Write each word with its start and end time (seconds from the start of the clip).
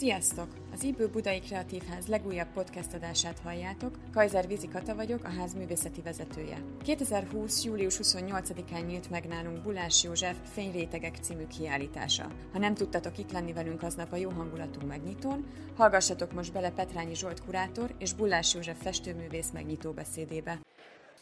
Sziasztok! 0.00 0.48
Az 0.72 0.82
IBÖ 0.82 1.06
Budai 1.06 1.40
Kreatív 1.40 1.82
Ház 1.82 2.06
legújabb 2.06 2.52
podcast 2.54 2.94
adását 2.94 3.38
halljátok. 3.38 3.98
Kajzer 4.12 4.46
Vizi 4.46 4.68
Kata 4.68 4.94
vagyok, 4.94 5.24
a 5.24 5.28
ház 5.28 5.54
művészeti 5.54 6.00
vezetője. 6.00 6.62
2020. 6.84 7.64
július 7.64 7.98
28-án 8.02 8.86
nyílt 8.86 9.10
meg 9.10 9.24
nálunk 9.24 9.62
Bulás 9.62 10.02
József 10.02 10.36
Fényrétegek 10.52 11.16
című 11.22 11.46
kiállítása. 11.46 12.32
Ha 12.52 12.58
nem 12.58 12.74
tudtatok 12.74 13.18
itt 13.18 13.32
lenni 13.32 13.52
velünk 13.52 13.82
aznap 13.82 14.12
a 14.12 14.16
jó 14.16 14.30
hangulatú 14.30 14.86
megnyitón, 14.86 15.46
hallgassatok 15.76 16.32
most 16.32 16.52
bele 16.52 16.70
Petrányi 16.70 17.14
Zsolt 17.14 17.44
kurátor 17.44 17.94
és 17.98 18.12
Bulás 18.12 18.54
József 18.54 18.82
festőművész 18.82 19.50
megnyitó 19.52 19.92
beszédébe. 19.92 20.60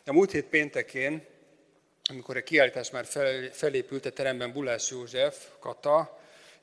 A 0.07 0.13
múlt 0.13 0.31
hét 0.31 0.47
péntekén, 0.47 1.25
amikor 2.11 2.37
a 2.37 2.43
kiállítás 2.43 2.91
már 2.91 3.05
fel, 3.05 3.51
felépült 3.53 4.07
a 4.07 4.11
teremben 4.11 4.53
Bulás 4.53 4.91
József, 4.91 5.47
Kata, 5.61 6.18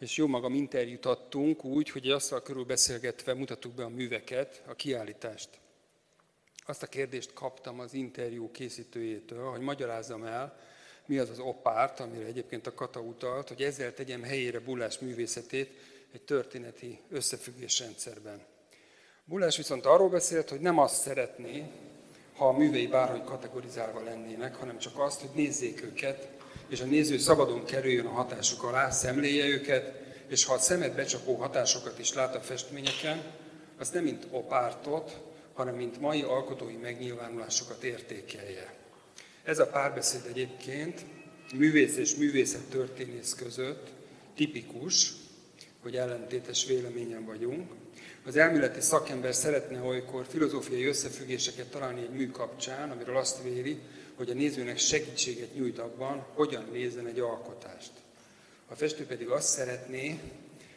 és 0.06 0.18
jó 0.18 0.28
magam 0.28 0.54
interjút 0.54 1.06
adtunk 1.06 1.64
úgy, 1.64 1.90
hogy 1.90 2.10
azzal 2.10 2.42
körül 2.42 2.64
beszélgetve 2.64 3.34
mutattuk 3.34 3.74
be 3.74 3.84
a 3.84 3.90
műveket, 3.90 4.62
a 4.68 4.76
kiállítást. 4.76 5.50
Azt 6.66 6.84
a 6.84 6.88
kérdést 6.88 7.34
kaptam 7.34 7.80
az 7.80 7.94
interjú 7.94 8.52
készítőjétől, 8.52 9.50
hogy 9.50 9.60
magyarázzam 9.60 10.24
el, 10.24 10.60
mi 11.06 11.18
az 11.18 11.30
az 11.30 11.40
opárt, 11.40 12.00
amire 12.00 12.26
egyébként 12.26 12.68
a 12.68 12.74
Kata 12.74 13.00
utalt, 13.00 13.48
hogy 13.48 13.62
ezzel 13.62 13.94
tegyem 13.94 14.24
helyére 14.24 14.60
Bulás 14.60 15.00
művészetét 15.00 15.70
egy 16.12 16.22
történeti 16.22 17.00
összefüggésrendszerben. 17.10 18.46
Bulás 19.24 19.58
viszont 19.58 19.86
arról 19.86 20.10
beszélt, 20.10 20.50
hogy 20.50 20.60
nem 20.60 20.80
azt 20.80 21.02
szeretné, 21.02 21.64
ha 22.36 22.48
a 22.48 22.58
művei 22.58 22.88
bárhogy 22.88 23.24
kategorizálva 23.24 24.04
lennének, 24.04 24.56
hanem 24.56 24.78
csak 24.78 25.00
azt, 25.00 25.22
hogy 25.22 25.30
nézzék 25.34 25.84
őket, 25.84 26.35
és 26.70 26.82
a 26.82 26.86
néző 26.86 27.18
szabadon 27.18 27.66
kerüljön 27.66 28.06
a 28.06 28.10
hatásuk 28.10 28.64
alá, 28.64 28.90
szemléje 28.90 29.46
őket, 29.46 30.04
és 30.28 30.46
ha 30.46 30.54
a 30.54 30.60
szemet 30.60 30.96
becsapó 30.96 31.36
hatásokat 31.36 32.00
is 32.00 32.14
lát 32.14 32.36
a 32.36 32.40
festményeken, 32.40 33.24
az 33.80 33.90
nem 33.90 34.04
mint 34.04 34.28
opártot, 34.32 35.22
hanem 35.54 35.76
mint 35.76 36.00
mai 36.00 36.22
alkotói 36.22 36.76
megnyilvánulásokat 36.76 37.84
értékelje. 37.84 38.74
Ez 39.44 39.60
a 39.60 39.68
párbeszéd 39.68 40.22
egyébként 40.28 41.06
művész 41.54 41.98
és 41.98 42.16
művészet 42.16 42.70
történész 42.70 43.34
között 43.34 43.88
tipikus, 44.36 45.12
hogy 45.82 45.96
ellentétes 45.96 46.66
véleményen 46.66 47.26
vagyunk. 47.26 47.72
Az 48.26 48.36
elméleti 48.36 48.82
szakember 48.82 49.36
szeretne 49.36 49.82
olykor 49.82 50.26
filozófiai 50.30 50.86
összefüggéseket 50.86 51.68
találni 51.68 52.02
egy 52.02 52.10
mű 52.10 52.30
kapcsán, 52.30 52.92
amiről 52.92 53.18
azt 53.18 53.44
véli, 53.44 53.80
hogy 54.16 54.30
a 54.30 54.34
nézőnek 54.34 54.78
segítséget 54.78 55.56
nyújt 55.56 55.80
abban, 55.80 56.26
hogyan 56.34 56.66
nézzen 56.72 57.08
egy 57.08 57.20
alkotást. 57.20 57.92
A 58.68 58.76
festő 58.76 59.06
pedig 59.06 59.28
azt 59.28 59.48
szeretné, 59.48 60.20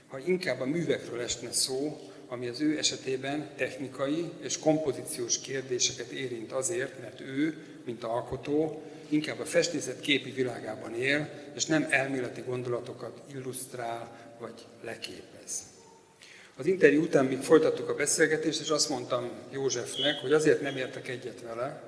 ha 0.08 0.19
inkább 0.19 0.61
a 0.61 0.67
művekről 0.67 1.20
esne 1.20 1.53
szó, 1.53 2.00
ami 2.28 2.48
az 2.48 2.61
ő 2.61 2.78
esetében 2.78 3.50
technikai 3.56 4.30
és 4.41 4.58
kompozíciós 4.58 5.41
kérdéseket 5.41 6.11
érint 6.11 6.53
azért, 6.53 7.00
mert 7.00 7.20
ő, 7.20 7.56
mint 7.84 8.05
alkotó, 8.05 8.83
inkább 9.08 9.39
a 9.41 9.45
festészet 9.45 10.00
képi 10.00 10.30
világában 10.30 10.95
él, 10.95 11.28
és 11.55 11.67
nem 11.67 11.86
elméleti 11.91 12.41
gondolatokat 12.41 13.20
illusztrál 13.34 14.34
vagy 14.41 14.67
leképez. 14.84 15.62
Az 16.56 16.67
interjú 16.67 17.02
után 17.02 17.25
még 17.25 17.39
folytattuk 17.39 17.89
a 17.89 17.95
beszélgetést, 17.95 18.61
és 18.61 18.69
azt 18.69 18.89
mondtam 18.89 19.30
Józsefnek, 19.50 20.20
hogy 20.20 20.33
azért 20.33 20.61
nem 20.61 20.77
értek 20.77 21.08
egyet 21.08 21.42
vele, 21.42 21.88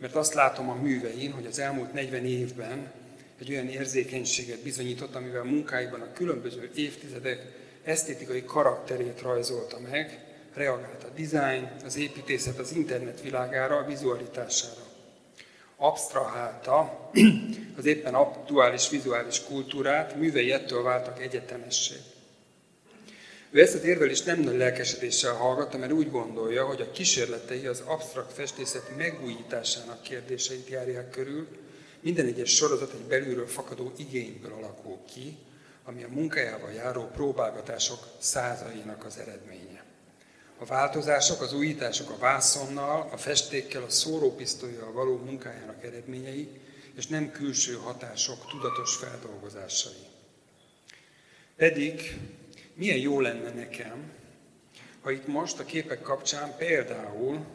mert 0.00 0.14
azt 0.14 0.34
látom 0.34 0.68
a 0.70 0.74
művein, 0.74 1.32
hogy 1.32 1.46
az 1.46 1.58
elmúlt 1.58 1.92
40 1.92 2.24
évben 2.24 2.92
egy 3.40 3.50
olyan 3.50 3.68
érzékenységet 3.68 4.62
bizonyított, 4.62 5.14
amivel 5.14 5.42
munkáiban 5.42 6.00
a 6.00 6.12
különböző 6.12 6.70
évtizedek 6.74 7.46
esztétikai 7.84 8.44
karakterét 8.44 9.20
rajzolta 9.20 9.78
meg, 9.90 10.24
reagált 10.54 11.04
a 11.04 11.20
design, 11.20 11.70
az 11.84 11.96
építészet, 11.96 12.58
az 12.58 12.72
internet 12.72 13.20
világára, 13.20 13.76
a 13.76 13.86
vizualitására. 13.86 14.88
Abstrahálta 15.76 17.10
az 17.78 17.84
éppen 17.84 18.14
aktuális 18.14 18.88
vizuális 18.88 19.44
kultúrát, 19.44 20.16
művei 20.16 20.52
ettől 20.52 20.82
váltak 20.82 21.22
egyetemessé. 21.22 21.94
Ő 23.52 23.60
ezt 23.60 23.74
az 23.74 23.84
érvelést 23.84 24.26
nem 24.26 24.40
nagy 24.40 24.56
lelkesedéssel 24.56 25.34
hallgatta, 25.34 25.78
mert 25.78 25.92
úgy 25.92 26.10
gondolja, 26.10 26.66
hogy 26.66 26.80
a 26.80 26.90
kísérletei 26.90 27.66
az 27.66 27.82
absztrakt 27.86 28.32
festészet 28.32 28.96
megújításának 28.96 30.02
kérdéseit 30.02 30.68
járják 30.68 31.10
körül, 31.10 31.46
minden 32.00 32.26
egyes 32.26 32.54
sorozat 32.54 32.92
egy 32.92 33.00
belülről 33.00 33.46
fakadó 33.46 33.92
igényből 33.96 34.52
alakul 34.52 34.98
ki, 35.14 35.36
ami 35.84 36.02
a 36.02 36.08
munkájával 36.08 36.72
járó 36.72 37.10
próbálgatások 37.14 38.06
százainak 38.18 39.04
az 39.04 39.18
eredménye. 39.18 39.84
A 40.58 40.64
változások, 40.64 41.40
az 41.40 41.52
újítások 41.52 42.10
a 42.10 42.18
vászonnal, 42.18 43.08
a 43.12 43.16
festékkel, 43.16 43.82
a 43.82 43.90
szórópisztolyjal 43.90 44.92
való 44.92 45.16
munkájának 45.16 45.84
eredményei, 45.84 46.48
és 46.96 47.06
nem 47.06 47.30
külső 47.30 47.74
hatások 47.74 48.50
tudatos 48.50 48.96
feldolgozásai. 48.96 50.06
Pedig 51.56 52.18
milyen 52.80 52.98
jó 52.98 53.20
lenne 53.20 53.50
nekem, 53.50 54.10
ha 55.00 55.10
itt 55.10 55.26
most 55.26 55.58
a 55.58 55.64
képek 55.64 56.02
kapcsán 56.02 56.56
például 56.56 57.46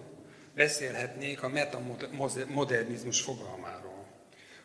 beszélhetnék 0.56 1.44
a 1.44 1.50
metamodernizmus 1.50 3.22
fogalmáról. 3.22 4.06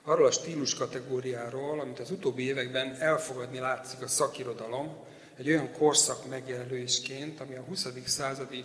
Arról 0.02 0.26
a 0.26 0.30
stílus 0.30 0.74
kategóriáról, 0.74 1.80
amit 1.80 1.98
az 1.98 2.10
utóbbi 2.10 2.42
években 2.42 2.96
elfogadni 2.98 3.58
látszik 3.58 4.02
a 4.02 4.08
szakirodalom, 4.08 4.96
egy 5.36 5.48
olyan 5.48 5.72
korszak 5.72 6.28
megjelölésként, 6.28 7.40
ami 7.40 7.54
a 7.54 7.62
20. 7.62 7.86
századi 8.04 8.64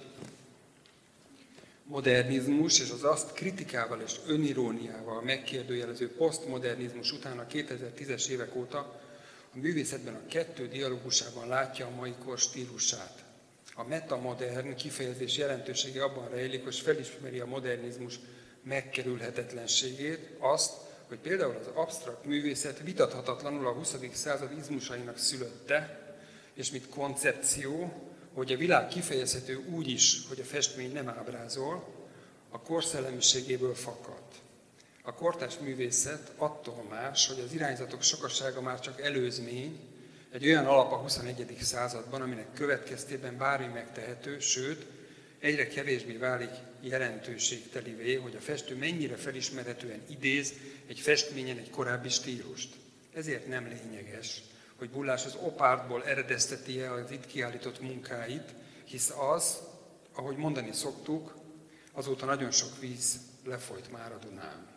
modernizmus 1.84 2.80
és 2.80 2.90
az 2.90 3.04
azt 3.04 3.34
kritikával 3.34 4.02
és 4.02 4.16
öniróniával 4.28 5.22
megkérdőjelező 5.22 6.16
posztmodernizmus 6.16 7.12
után 7.12 7.40
a 7.40 7.46
2010-es 7.46 8.28
évek 8.28 8.56
óta 8.56 9.04
a 9.56 9.60
művészetben 9.60 10.16
a 10.16 10.28
kettő 10.28 10.68
dialógusában 10.68 11.48
látja 11.48 11.86
a 11.86 11.96
mai 11.96 12.14
kor 12.26 12.38
stílusát. 12.38 13.24
A 13.76 13.84
metamodern 13.84 14.76
kifejezés 14.76 15.38
jelentősége 15.38 16.04
abban 16.04 16.30
rejlik, 16.30 16.64
hogy 16.64 16.76
felismeri 16.76 17.40
a 17.40 17.46
modernizmus 17.46 18.20
megkerülhetetlenségét, 18.64 20.30
azt, 20.40 20.74
hogy 21.08 21.18
például 21.18 21.56
az 21.56 21.68
absztrakt 21.74 22.26
művészet 22.26 22.82
vitathatatlanul 22.84 23.68
a 23.68 23.72
20. 23.72 23.96
század 24.14 24.52
izmusainak 24.58 25.18
szülötte, 25.18 26.00
és 26.54 26.72
mint 26.72 26.90
koncepció, 26.90 27.94
hogy 28.34 28.52
a 28.52 28.58
világ 28.58 28.88
kifejezhető 28.88 29.56
úgy 29.56 29.88
is, 29.88 30.28
hogy 30.28 30.40
a 30.40 30.44
festmény 30.44 30.94
nem 30.94 31.10
ábrázol, 31.10 31.88
a 32.50 32.60
korszellemiségéből 32.60 33.76
fakadt. 33.76 34.36
A 35.08 35.14
kortás 35.14 35.58
művészet 35.58 36.32
attól 36.38 36.86
más, 36.90 37.28
hogy 37.28 37.40
az 37.40 37.54
irányzatok 37.54 38.02
sokasága 38.02 38.62
már 38.62 38.80
csak 38.80 39.02
előzmény, 39.02 39.80
egy 40.32 40.46
olyan 40.46 40.66
alap 40.66 40.92
a 40.92 40.96
21. 40.96 41.58
században, 41.62 42.22
aminek 42.22 42.54
következtében 42.54 43.38
bármi 43.38 43.74
megtehető, 43.74 44.40
sőt, 44.40 44.86
egyre 45.40 45.68
kevésbé 45.68 46.18
válik 46.18 46.50
jelentőségtelivé, 46.82 48.16
hogy 48.16 48.36
a 48.36 48.40
festő 48.40 48.76
mennyire 48.76 49.16
felismerhetően 49.16 50.02
idéz 50.10 50.54
egy 50.88 51.00
festményen 51.00 51.58
egy 51.58 51.70
korábbi 51.70 52.10
stílust. 52.10 52.76
Ezért 53.14 53.48
nem 53.48 53.68
lényeges, 53.68 54.42
hogy 54.76 54.90
Bullás 54.90 55.26
az 55.26 55.38
opártból 55.42 56.04
eredezteti-e 56.06 56.92
az 56.92 57.12
itt 57.12 57.26
kiállított 57.26 57.82
munkáit, 57.82 58.54
hisz 58.84 59.14
az, 59.34 59.60
ahogy 60.14 60.38
mondani 60.38 60.72
szoktuk, 60.74 61.36
azóta 61.92 62.26
nagyon 62.26 62.52
sok 62.52 62.80
víz 62.80 63.20
lefolyt 63.44 63.92
már 63.92 64.12
a 64.12 64.18
Dunán. 64.18 64.75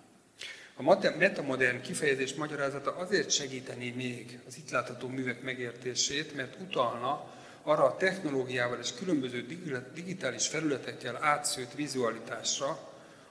A 0.80 0.98
metamodern 1.18 1.80
kifejezés 1.80 2.34
magyarázata 2.34 2.96
azért 2.96 3.30
segíteni 3.30 3.90
még 3.90 4.40
az 4.46 4.56
itt 4.56 4.70
látható 4.70 5.08
művek 5.08 5.42
megértését, 5.42 6.34
mert 6.34 6.56
utalna 6.60 7.24
arra 7.62 7.84
a 7.84 7.96
technológiával 7.96 8.78
és 8.78 8.94
különböző 8.94 9.46
digitális 9.94 10.48
felületekkel 10.48 11.24
átszőtt 11.24 11.72
vizualitásra, 11.72 12.78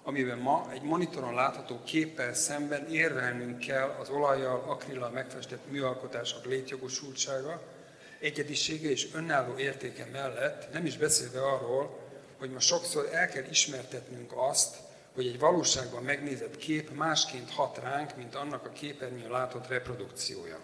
amiben 0.04 0.38
ma 0.38 0.70
egy 0.74 0.82
monitoron 0.82 1.34
látható 1.34 1.80
képpel 1.84 2.34
szemben 2.34 2.88
érvelnünk 2.90 3.60
kell 3.60 3.96
az 4.00 4.10
olajjal, 4.10 4.64
akrillal 4.68 5.10
megfestett 5.10 5.72
műalkotások 5.72 6.46
létjogosultsága, 6.46 7.62
egyedisége 8.20 8.90
és 8.90 9.08
önálló 9.14 9.58
értéke 9.58 10.08
mellett, 10.12 10.74
nem 10.74 10.86
is 10.86 10.98
beszélve 10.98 11.42
arról, 11.42 12.00
hogy 12.38 12.52
ma 12.52 12.60
sokszor 12.60 13.10
el 13.12 13.28
kell 13.28 13.46
ismertetnünk 13.50 14.32
azt, 14.36 14.76
hogy 15.18 15.28
egy 15.28 15.40
valóságban 15.40 16.04
megnézett 16.04 16.58
kép 16.58 16.90
másként 16.90 17.50
hat 17.50 17.78
ránk, 17.78 18.16
mint 18.16 18.36
annak 18.36 18.66
a 18.66 18.70
képernyőn 18.70 19.30
látott 19.30 19.68
reprodukciója. 19.68 20.60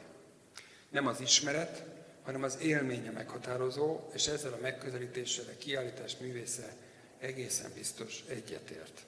Nem 0.90 1.08
az 1.08 1.20
ismeret, 1.20 1.84
hanem 2.24 2.44
az 2.44 2.58
élménye 2.62 3.12
meghatározó, 3.12 4.00
és 4.12 4.28
ezzel 4.28 4.54
a 4.54 4.62
megközelítéssel 4.62 5.46
a 5.48 5.58
kiállítás 5.58 6.18
művésze 6.18 6.76
egészen 7.20 7.72
biztos 7.74 8.24
egyetért. 8.28 9.02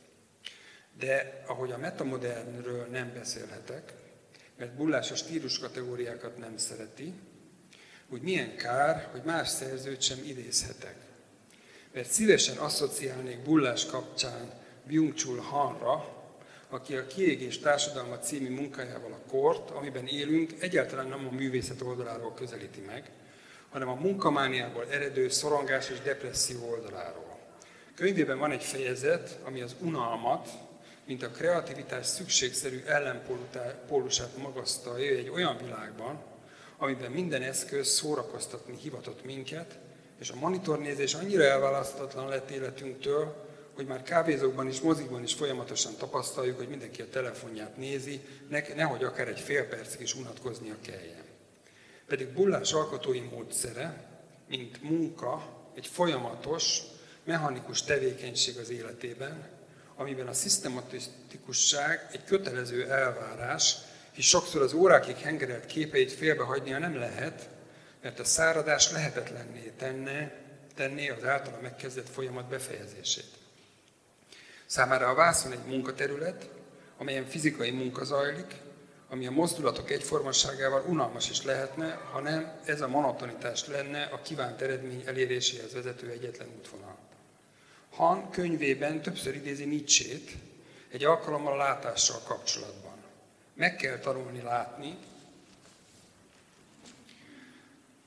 De 0.98 1.44
ahogy 1.48 1.72
a 1.72 1.78
metamodernről 1.78 2.86
nem 2.86 3.14
beszélhetek, 3.14 3.94
mert 4.58 4.76
Bullás 4.76 5.12
a 5.12 5.16
stílus 5.16 5.60
kategóriákat 5.60 6.38
nem 6.38 6.58
szereti, 6.58 7.14
úgy 8.10 8.22
milyen 8.22 8.56
kár, 8.56 9.10
hogy 9.12 9.22
más 9.24 9.50
szerzőt 9.50 10.02
sem 10.02 10.20
idézhetek. 10.24 10.96
Mert 11.94 12.12
szívesen 12.12 12.58
asszociálnék 12.58 13.44
bullás 13.44 13.86
kapcsán 13.86 14.64
Byung-Chul 14.88 15.40
Hanra, 15.40 16.14
aki 16.70 16.96
a 16.96 17.08
Kiégés 17.08 17.60
Társadalma 17.60 18.20
című 18.20 18.50
munkájával 18.50 19.12
a 19.12 19.30
kort, 19.30 19.70
amiben 19.70 20.08
élünk, 20.08 20.52
egyáltalán 20.60 21.08
nem 21.08 21.28
a 21.32 21.36
művészet 21.36 21.82
oldaláról 21.82 22.34
közelíti 22.34 22.82
meg, 22.82 23.12
hanem 23.70 23.90
a 23.90 23.94
munkamániából 23.94 24.86
eredő 24.90 25.30
szorongás 25.30 25.90
és 25.90 26.00
depresszió 26.00 26.70
oldaláról. 26.70 27.38
Könyvében 27.96 28.38
van 28.38 28.52
egy 28.52 28.64
fejezet, 28.64 29.40
ami 29.44 29.62
az 29.62 29.76
unalmat, 29.80 30.50
mint 31.06 31.24
a 31.24 31.30
kreativitás 31.30 32.06
szükségszerű 32.06 32.84
ellenpólusát 32.86 34.38
magasztalja 34.38 35.18
egy 35.18 35.30
olyan 35.30 35.58
világban, 35.64 36.24
amiben 36.78 37.12
minden 37.12 37.42
eszköz 37.42 37.88
szórakoztatni 37.88 38.78
hivatott 38.82 39.26
minket, 39.26 39.78
és 40.20 40.30
a 40.30 40.36
monitornézés 40.40 41.14
annyira 41.14 41.44
elválasztatlan 41.44 42.28
lett 42.28 42.50
életünktől, 42.50 43.45
hogy 43.76 43.86
már 43.86 44.04
kávézókban 44.04 44.68
is, 44.68 44.82
mozikban 44.82 45.24
is 45.24 45.34
folyamatosan 45.34 45.96
tapasztaljuk, 45.98 46.58
hogy 46.58 46.68
mindenki 46.68 47.02
a 47.02 47.10
telefonját 47.10 47.78
nézi, 47.78 48.22
ne, 48.50 48.62
nehogy 48.76 49.04
akár 49.04 49.28
egy 49.28 49.40
fél 49.40 49.68
percig 49.68 50.02
is 50.02 50.16
unatkoznia 50.16 50.76
kelljen. 50.82 51.24
Pedig 52.08 52.28
bullás 52.28 52.74
alkotói 52.74 53.20
módszere, 53.20 54.08
mint 54.50 54.84
munka, 54.84 55.64
egy 55.76 55.88
folyamatos, 55.88 56.80
mechanikus 57.24 57.84
tevékenység 57.84 58.58
az 58.58 58.70
életében, 58.70 59.50
amiben 59.96 60.28
a 60.28 60.34
szisztematikusság 60.34 62.10
egy 62.12 62.24
kötelező 62.24 62.92
elvárás, 62.92 63.76
és 64.12 64.28
sokszor 64.28 64.62
az 64.62 64.74
órákig 64.74 65.16
hengerelt 65.16 65.66
képeit 65.66 66.12
félbehagynia 66.12 66.80
nem 66.80 66.96
lehet, 66.96 67.50
mert 68.02 68.20
a 68.20 68.24
száradás 68.24 68.92
lehetetlenné 68.92 69.72
tenne, 69.78 70.44
tenné 70.76 71.10
az 71.10 71.24
általa 71.24 71.60
megkezdett 71.62 72.10
folyamat 72.10 72.48
befejezését. 72.48 73.45
Számára 74.66 75.10
a 75.10 75.14
vászon 75.14 75.52
egy 75.52 75.66
munkaterület, 75.66 76.50
amelyen 76.98 77.26
fizikai 77.26 77.72
munka 77.72 78.04
zajlik, 78.04 78.56
ami 79.10 79.28
a 79.28 79.32
mozdulatok 79.32 79.92
egyformaságával 79.92 80.84
unalmas 80.88 81.30
is 81.30 81.44
lehetne, 81.44 81.94
ha 82.12 82.20
nem 82.20 82.60
ez 82.66 82.82
a 82.82 82.88
monotonitás 82.88 83.68
lenne 83.68 84.04
a 84.04 84.22
kívánt 84.22 84.62
eredmény 84.62 85.04
eléréséhez 85.06 85.74
vezető 85.74 86.10
egyetlen 86.10 86.48
útvonal. 86.58 86.98
Han 87.90 88.30
könyvében 88.30 89.02
többször 89.02 89.36
idézi 89.36 89.66
Nietzsét, 89.66 90.32
egy 90.92 91.04
alkalommal 91.04 91.54
a 91.54 91.56
látással 91.56 92.20
kapcsolatban. 92.28 92.94
Meg 93.54 93.76
kell 93.76 93.98
tanulni 93.98 94.42
látni, 94.42 94.98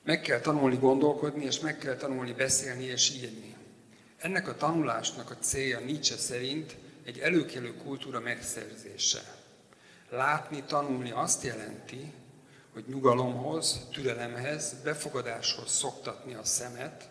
meg 0.03 0.21
kell 0.21 0.39
tanulni 0.39 0.75
gondolkodni, 0.75 1.45
és 1.45 1.59
meg 1.59 1.77
kell 1.77 1.95
tanulni 1.95 2.33
beszélni 2.33 2.83
és 2.83 3.09
írni. 3.09 3.55
Ennek 4.19 4.47
a 4.47 4.55
tanulásnak 4.55 5.31
a 5.31 5.37
célja 5.39 5.79
Nietzsche 5.79 6.17
szerint 6.17 6.75
egy 7.03 7.19
előkelő 7.19 7.73
kultúra 7.73 8.19
megszerzése. 8.19 9.21
Látni, 10.09 10.63
tanulni 10.63 11.11
azt 11.11 11.43
jelenti, 11.43 12.13
hogy 12.73 12.83
nyugalomhoz, 12.87 13.87
türelemhez, 13.91 14.75
befogadáshoz 14.83 15.71
szoktatni 15.71 16.33
a 16.33 16.43
szemet, 16.43 17.09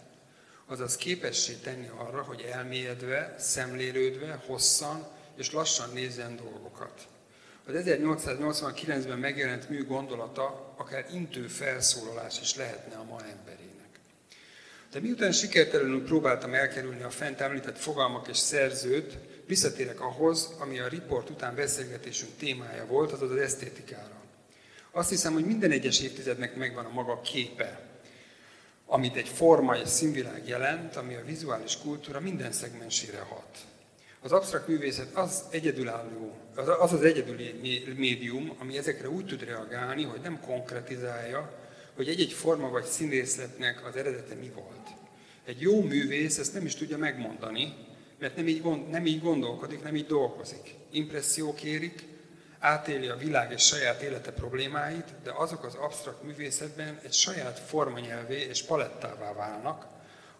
azaz 0.66 0.96
képessé 0.96 1.54
tenni 1.54 1.90
arra, 1.98 2.22
hogy 2.22 2.40
elmélyedve, 2.40 3.34
szemlélődve, 3.38 4.42
hosszan 4.46 5.06
és 5.36 5.52
lassan 5.52 5.90
nézzen 5.92 6.36
dolgokat. 6.36 7.08
Az 7.66 7.74
1889-ben 7.76 9.18
megjelent 9.18 9.68
mű 9.68 9.86
gondolata 9.86 10.74
akár 10.76 11.06
intő 11.12 11.46
felszólalás 11.46 12.40
is 12.40 12.56
lehetne 12.56 12.96
a 12.96 13.04
ma 13.04 13.20
emberének. 13.20 13.67
De 14.92 15.00
miután 15.00 15.32
sikertelenül 15.32 16.04
próbáltam 16.04 16.54
elkerülni 16.54 17.02
a 17.02 17.10
fent 17.10 17.40
említett 17.40 17.78
fogalmak 17.78 18.28
és 18.28 18.36
szerzőt, 18.36 19.18
visszatérek 19.46 20.00
ahhoz, 20.00 20.54
ami 20.58 20.78
a 20.78 20.88
riport 20.88 21.30
után 21.30 21.54
beszélgetésünk 21.54 22.30
témája 22.38 22.86
volt, 22.86 23.12
azaz 23.12 23.30
az 23.30 23.36
esztétikára. 23.36 24.22
Azt 24.90 25.08
hiszem, 25.08 25.32
hogy 25.32 25.44
minden 25.44 25.70
egyes 25.70 26.00
évtizednek 26.00 26.56
megvan 26.56 26.84
a 26.84 26.92
maga 26.92 27.20
képe, 27.20 27.80
amit 28.86 29.16
egy 29.16 29.28
forma 29.28 29.76
és 29.76 29.88
színvilág 29.88 30.48
jelent, 30.48 30.96
ami 30.96 31.14
a 31.14 31.24
vizuális 31.24 31.78
kultúra 31.78 32.20
minden 32.20 32.52
szegmensére 32.52 33.18
hat. 33.18 33.58
Az 34.20 34.32
absztrakt 34.32 34.68
művészet 34.68 35.16
az 35.16 35.42
egyedülálló, 35.50 36.34
az 36.54 36.92
az 36.92 37.02
egyedüli 37.02 37.54
médium, 37.96 38.56
ami 38.58 38.78
ezekre 38.78 39.08
úgy 39.08 39.26
tud 39.26 39.44
reagálni, 39.44 40.02
hogy 40.02 40.20
nem 40.20 40.40
konkretizálja, 40.40 41.67
hogy 41.98 42.08
egy-egy 42.08 42.32
forma 42.32 42.68
vagy 42.68 42.84
színészletnek 42.84 43.86
az 43.86 43.96
eredete 43.96 44.34
mi 44.34 44.50
volt. 44.54 44.88
Egy 45.44 45.60
jó 45.60 45.82
művész 45.82 46.38
ezt 46.38 46.54
nem 46.54 46.64
is 46.64 46.74
tudja 46.74 46.98
megmondani, 46.98 47.74
mert 48.18 48.36
nem 48.36 48.48
így, 48.48 48.62
gond, 48.62 48.88
nem 48.88 49.06
így 49.06 49.20
gondolkodik, 49.20 49.82
nem 49.82 49.96
így 49.96 50.06
dolgozik. 50.06 50.74
Impressziók 50.90 51.62
érik, 51.62 52.06
átéli 52.58 53.08
a 53.08 53.16
világ 53.16 53.52
és 53.52 53.62
saját 53.62 54.02
élete 54.02 54.32
problémáit, 54.32 55.14
de 55.22 55.32
azok 55.32 55.64
az 55.64 55.74
absztrakt 55.74 56.22
művészetben 56.22 57.00
egy 57.02 57.12
saját 57.12 57.58
formanyelvé 57.58 58.40
és 58.40 58.62
palettává 58.62 59.32
válnak, 59.32 59.86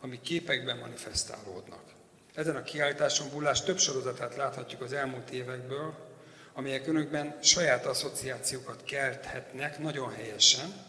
amik 0.00 0.20
képekben 0.20 0.78
manifestálódnak. 0.78 1.82
Ezen 2.34 2.56
a 2.56 2.62
kiállításon 2.62 3.30
Bullás 3.32 3.62
több 3.62 3.78
sorozatát 3.78 4.36
láthatjuk 4.36 4.80
az 4.80 4.92
elmúlt 4.92 5.30
évekből, 5.30 5.94
amelyek 6.54 6.86
önökben 6.86 7.38
saját 7.42 7.86
asszociációkat 7.86 8.84
kelthetnek 8.84 9.78
nagyon 9.78 10.12
helyesen, 10.12 10.86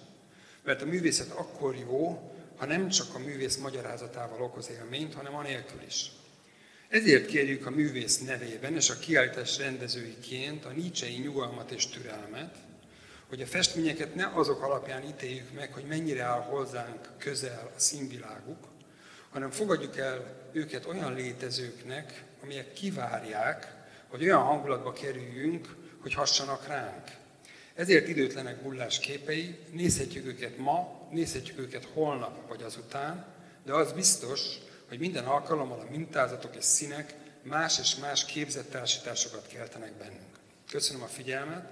mert 0.70 0.82
a 0.82 0.86
művészet 0.86 1.32
akkor 1.32 1.76
jó, 1.76 2.32
ha 2.58 2.66
nem 2.66 2.90
csak 2.90 3.16
a 3.16 3.20
művész 3.20 3.58
magyarázatával 3.58 4.42
okoz 4.42 4.70
élményt, 4.70 5.14
hanem 5.14 5.36
anélkül 5.36 5.82
is. 5.88 6.12
Ezért 6.90 7.26
kérjük 7.26 7.66
a 7.66 7.70
művész 7.70 8.20
nevében 8.20 8.76
és 8.76 8.90
a 8.90 9.00
kiállítás 9.00 9.58
rendezőiként 9.58 10.66
a 10.66 10.70
nícsei 10.70 11.18
nyugalmat 11.18 11.72
és 11.72 11.88
türelmet, 11.88 12.56
hogy 13.30 13.42
a 13.42 13.46
festményeket 13.46 14.16
ne 14.16 14.32
azok 14.34 14.62
alapján 14.62 15.04
ítéljük 15.04 15.54
meg, 15.54 15.74
hogy 15.74 15.84
mennyire 15.84 16.24
áll 16.24 16.42
hozzánk 16.42 17.10
közel 17.18 17.72
a 17.76 17.80
színviláguk, 17.80 18.68
hanem 19.30 19.52
fogadjuk 19.52 19.98
el 19.98 20.50
őket 20.52 20.86
olyan 20.86 21.14
létezőknek, 21.14 22.24
amelyek 22.44 22.74
kivárják, 22.74 23.76
hogy 24.08 24.24
olyan 24.24 24.44
hangulatba 24.44 24.94
kerüljünk, 24.94 25.76
hogy 26.02 26.14
hassanak 26.14 26.68
ránk. 26.68 27.08
Ezért 27.80 28.08
időtlenek 28.08 28.62
bullás 28.62 29.00
képei, 29.00 29.60
nézhetjük 29.72 30.26
őket 30.26 30.58
ma, 30.58 31.08
nézhetjük 31.12 31.60
őket 31.60 31.88
holnap 31.94 32.48
vagy 32.48 32.64
azután, 32.64 33.26
de 33.66 33.74
az 33.74 33.92
biztos, 33.92 34.42
hogy 34.90 35.00
minden 35.00 35.26
alkalommal 35.26 35.80
a 35.80 35.90
mintázatok 35.90 36.56
és 36.56 36.64
színek 36.64 37.14
más 37.44 37.80
és 37.80 37.96
más 37.96 38.26
képzett 38.26 38.70
társításokat 38.70 39.48
keltenek 39.48 39.94
bennünk. 39.94 40.40
Köszönöm 40.72 41.02
a 41.02 41.06
figyelmet, 41.06 41.70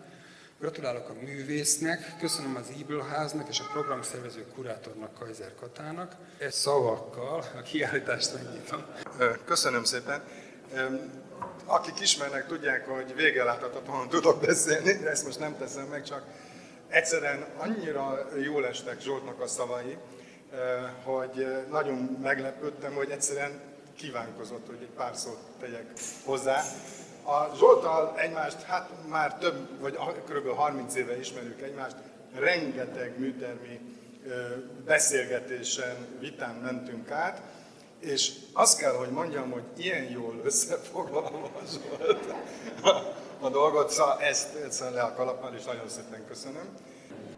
gratulálok 0.60 1.10
a 1.10 1.14
művésznek, 1.14 2.14
köszönöm 2.20 2.56
az 2.56 2.70
Ibelháznak 2.80 3.50
és 3.50 3.60
a 3.60 3.70
programszervező 3.72 4.46
kurátornak, 4.56 5.14
Kajzer 5.14 5.56
Katának. 5.56 6.16
Ez 6.38 6.56
szavakkal 6.56 7.44
a 7.58 7.62
kiállítást 7.62 8.34
megnyitom. 8.34 8.86
Köszönöm 9.46 9.84
szépen. 9.84 10.24
Akik 11.66 12.00
ismernek, 12.00 12.48
tudják, 12.48 12.88
hogy 12.88 13.16
végeláthatatlanul 13.16 14.08
tudok 14.08 14.42
beszélni, 14.42 14.94
de 14.94 15.10
ezt 15.10 15.26
most 15.26 15.40
nem 15.40 15.58
teszem 15.58 15.86
meg, 15.86 16.04
csak 16.04 16.24
egyszerűen 16.88 17.46
annyira 17.58 18.30
jól 18.44 18.66
estek 18.66 19.02
Zsoltnak 19.02 19.42
a 19.42 19.48
szavai, 19.48 19.98
hogy 21.04 21.66
nagyon 21.70 22.18
meglepődtem, 22.22 22.94
hogy 22.94 23.10
egyszerűen 23.10 23.62
kívánkozott, 23.98 24.68
hogy 24.68 24.82
egy 24.82 24.96
pár 24.96 25.16
szót 25.16 25.40
tegyek 25.60 25.86
hozzá. 26.26 26.64
A 27.24 27.56
Zsoltal 27.56 28.14
egymást, 28.18 28.62
hát 28.62 28.90
már 29.08 29.38
több, 29.38 29.80
vagy 29.80 29.98
kb. 30.30 30.56
30 30.56 30.96
éve 30.96 31.20
ismerjük 31.20 31.62
egymást, 31.62 31.96
rengeteg 32.36 33.20
műtermi 33.20 33.80
beszélgetésen, 34.86 35.96
vitán 36.20 36.56
mentünk 36.56 37.12
át, 37.12 37.42
és 38.00 38.32
azt 38.54 38.78
kell, 38.78 38.94
hogy 38.94 39.10
mondjam, 39.10 39.52
hogy 39.52 39.64
ilyen 39.76 40.04
jól 40.04 40.42
összefoglalva 40.44 41.52
Zsolt 41.72 42.34
a, 42.82 42.90
a 43.40 43.50
dolgot, 43.50 43.90
szóval 43.90 44.20
ezt, 44.20 44.56
ezt 44.56 44.80
le 44.80 45.02
a 45.02 45.14
kalappal, 45.14 45.54
és 45.56 45.64
nagyon 45.64 45.90
szépen 45.90 46.26
köszönöm. 46.28 46.78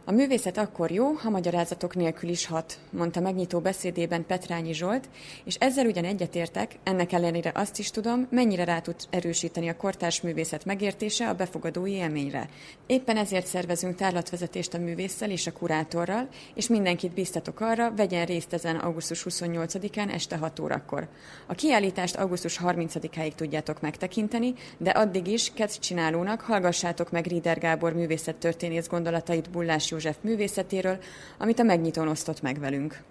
A 0.09 0.11
művészet 0.11 0.57
akkor 0.57 0.91
jó, 0.91 1.11
ha 1.11 1.29
magyarázatok 1.29 1.95
nélkül 1.95 2.29
is 2.29 2.45
hat, 2.45 2.79
mondta 2.89 3.19
megnyitó 3.19 3.59
beszédében 3.59 4.25
Petrányi 4.25 4.73
Zsolt, 4.73 5.09
és 5.43 5.55
ezzel 5.55 5.85
ugyan 5.85 6.03
egyetértek, 6.03 6.75
ennek 6.83 7.11
ellenére 7.11 7.51
azt 7.55 7.79
is 7.79 7.91
tudom, 7.91 8.27
mennyire 8.31 8.63
rá 8.63 8.79
tud 8.79 8.95
erősíteni 9.09 9.69
a 9.69 9.75
kortárs 9.75 10.21
művészet 10.21 10.65
megértése 10.65 11.29
a 11.29 11.33
befogadói 11.33 11.91
élményre. 11.91 12.49
Éppen 12.85 13.17
ezért 13.17 13.45
szervezünk 13.45 13.95
tárlatvezetést 13.95 14.73
a 14.73 14.77
művésszel 14.77 15.29
és 15.29 15.47
a 15.47 15.51
kurátorral, 15.51 16.27
és 16.55 16.67
mindenkit 16.67 17.13
biztatok 17.13 17.59
arra, 17.59 17.93
vegyen 17.95 18.25
részt 18.25 18.53
ezen 18.53 18.75
augusztus 18.75 19.25
28-án 19.29 20.13
este 20.13 20.37
6 20.37 20.59
órakor. 20.59 21.07
A 21.47 21.53
kiállítást 21.53 22.15
augusztus 22.15 22.59
30-áig 22.63 23.33
tudjátok 23.35 23.81
megtekinteni, 23.81 24.53
de 24.77 24.89
addig 24.89 25.27
is, 25.27 25.51
kedv 25.53 25.71
csinálónak 25.71 26.41
hallgassátok 26.41 27.11
meg 27.11 27.25
Rieder 27.25 27.59
Gábor 27.59 27.93
művészettörténész 27.93 28.87
gondolatait 28.87 29.49
Bullás 29.49 29.91
József 29.99 30.17
művészetéről, 30.21 30.97
amit 31.37 31.59
a 31.59 31.63
megnyitón 31.63 32.07
osztott 32.07 32.41
meg 32.41 32.59
velünk. 32.59 33.01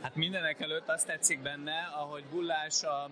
Hát 0.00 0.14
mindenek 0.14 0.60
előtt 0.60 0.88
azt 0.88 1.06
tetszik 1.06 1.42
benne, 1.42 1.92
ahogy 1.96 2.24
Bullás 2.30 2.82
a, 2.82 3.10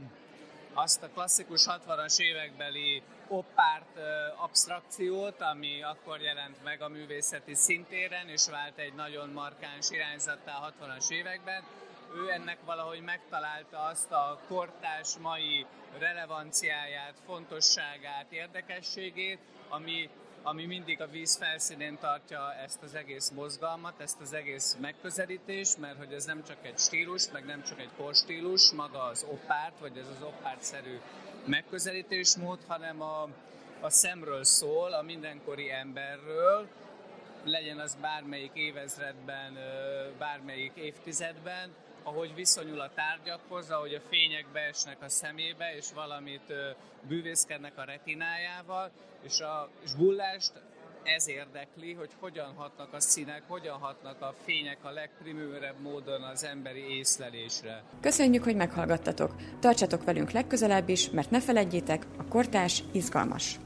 azt 0.74 1.02
a 1.02 1.08
klasszikus 1.14 1.66
60-as 1.68 2.20
évekbeli 2.20 3.02
oppárt 3.28 3.98
abstrakciót, 4.36 5.40
ami 5.40 5.82
akkor 5.82 6.20
jelent 6.20 6.64
meg 6.64 6.82
a 6.82 6.88
művészeti 6.88 7.54
szintéren, 7.54 8.28
és 8.28 8.48
vált 8.50 8.78
egy 8.78 8.94
nagyon 8.94 9.28
markáns 9.28 9.90
irányzattá 9.90 10.52
a 10.52 10.72
60-as 10.72 11.10
években, 11.10 11.62
ő 12.14 12.30
ennek 12.30 12.58
valahogy 12.64 13.00
megtalálta 13.00 13.78
azt 13.78 14.12
a 14.12 14.40
kortás 14.48 15.16
mai 15.22 15.66
relevanciáját, 15.98 17.14
fontosságát, 17.26 18.26
érdekességét, 18.30 19.38
ami, 19.68 20.08
ami 20.48 20.66
mindig 20.66 21.00
a 21.00 21.06
víz 21.06 21.36
felszínén 21.36 21.98
tartja 22.00 22.54
ezt 22.54 22.82
az 22.82 22.94
egész 22.94 23.30
mozgalmat, 23.30 24.00
ezt 24.00 24.20
az 24.20 24.32
egész 24.32 24.76
megközelítést, 24.80 25.78
mert 25.78 25.96
hogy 25.98 26.12
ez 26.12 26.24
nem 26.24 26.44
csak 26.44 26.56
egy 26.62 26.78
stílus, 26.78 27.30
meg 27.32 27.44
nem 27.44 27.62
csak 27.62 27.80
egy 27.80 27.90
korstílus, 27.96 28.72
maga 28.72 29.02
az 29.02 29.26
oppárt, 29.30 29.78
vagy 29.80 29.96
ez 29.98 30.06
az 30.16 30.22
oppártszerű 30.22 30.98
megközelítésmód, 31.46 32.58
hanem 32.66 33.02
a, 33.02 33.22
a 33.80 33.90
szemről 33.90 34.44
szól, 34.44 34.92
a 34.92 35.02
mindenkori 35.02 35.70
emberről, 35.70 36.68
legyen 37.44 37.78
az 37.78 37.96
bármelyik 38.00 38.54
évezredben, 38.54 39.58
bármelyik 40.18 40.72
évtizedben, 40.74 41.74
ahogy 42.06 42.34
viszonyul 42.34 42.80
a 42.80 42.90
tárgyakhoz, 42.94 43.70
ahogy 43.70 43.94
a 43.94 44.00
fények 44.08 44.46
beesnek 44.52 45.02
a 45.02 45.08
szemébe, 45.08 45.76
és 45.76 45.92
valamit 45.94 46.52
bűvészkednek 47.08 47.78
a 47.78 47.84
retinájával, 47.84 48.90
és 49.22 49.40
a 49.40 49.68
és 49.84 49.94
bullást 49.94 50.52
ez 51.02 51.28
érdekli, 51.28 51.92
hogy 51.92 52.10
hogyan 52.20 52.52
hatnak 52.56 52.92
a 52.92 53.00
színek, 53.00 53.42
hogyan 53.48 53.78
hatnak 53.78 54.22
a 54.22 54.34
fények 54.44 54.78
a 54.82 54.90
legprimőrebb 54.90 55.80
módon 55.80 56.22
az 56.22 56.44
emberi 56.44 56.96
észlelésre. 56.96 57.82
Köszönjük, 58.00 58.44
hogy 58.44 58.56
meghallgattatok. 58.56 59.34
Tartsatok 59.60 60.04
velünk 60.04 60.30
legközelebb 60.30 60.88
is, 60.88 61.10
mert 61.10 61.30
ne 61.30 61.40
felejtjétek, 61.40 62.06
a 62.18 62.28
kortás 62.28 62.82
izgalmas. 62.92 63.58